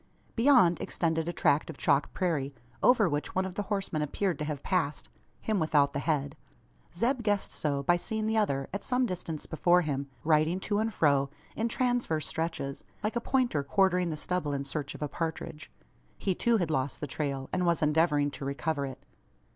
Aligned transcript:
Beyond, 0.35 0.81
extended 0.81 1.29
a 1.29 1.31
tract 1.31 1.69
of 1.69 1.77
chalk 1.77 2.11
prairie; 2.11 2.55
over 2.81 3.07
which 3.07 3.35
one 3.35 3.45
of 3.45 3.53
the 3.53 3.61
horsemen 3.69 4.01
appeared 4.01 4.39
to 4.39 4.45
have 4.45 4.63
passed 4.63 5.09
him 5.41 5.59
without 5.59 5.93
the 5.93 5.99
head. 5.99 6.35
Zeb 6.91 7.21
guessed 7.21 7.51
so, 7.51 7.83
by 7.83 7.97
seeing 7.97 8.25
the 8.25 8.35
other, 8.35 8.67
at 8.73 8.83
some 8.83 9.05
distance 9.05 9.45
before 9.45 9.81
him, 9.81 10.09
riding 10.23 10.59
to 10.61 10.79
and 10.79 10.91
fro, 10.91 11.29
in 11.55 11.67
transverse 11.67 12.25
stretches, 12.25 12.83
like 13.03 13.15
a 13.15 13.21
pointer 13.21 13.61
quartering 13.61 14.09
the 14.09 14.17
stubble 14.17 14.53
in 14.53 14.63
search 14.63 14.95
of 14.95 15.03
a 15.03 15.07
partridge. 15.07 15.69
He 16.17 16.33
too 16.33 16.57
had 16.57 16.71
lost 16.71 16.99
the 16.99 17.05
trail, 17.05 17.47
and 17.53 17.63
was 17.63 17.83
endeavouring 17.83 18.31
to 18.31 18.43
recover 18.43 18.87
it. 18.87 19.03